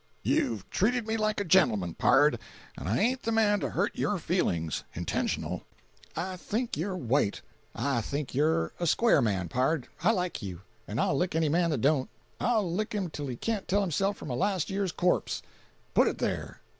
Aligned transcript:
"You've 0.23 0.67
treated 0.71 1.05
me 1.05 1.15
like 1.15 1.39
a 1.39 1.43
gentleman, 1.45 1.93
pard, 1.93 2.39
and 2.75 2.89
I 2.89 2.97
ain't 2.97 3.21
the 3.21 3.31
man 3.31 3.59
to 3.59 3.69
hurt 3.69 3.95
your 3.95 4.17
feelings 4.17 4.83
intentional. 4.95 5.61
I 6.15 6.37
think 6.37 6.75
you're 6.75 6.97
white. 6.97 7.43
I 7.75 8.01
think 8.01 8.33
you're 8.33 8.73
a 8.79 8.87
square 8.87 9.21
man, 9.21 9.47
pard. 9.47 9.89
I 10.01 10.09
like 10.09 10.41
you, 10.41 10.61
and 10.87 10.99
I'll 10.99 11.15
lick 11.15 11.35
any 11.35 11.49
man 11.49 11.69
that 11.69 11.81
don't. 11.81 12.09
I'll 12.39 12.67
lick 12.73 12.95
him 12.95 13.11
till 13.11 13.27
he 13.27 13.35
can't 13.35 13.67
tell 13.67 13.81
himself 13.81 14.17
from 14.17 14.31
a 14.31 14.35
last 14.35 14.71
year's 14.71 14.91
corpse! 14.91 15.43
Put 15.93 16.07
it 16.07 16.17
there!" 16.17 16.61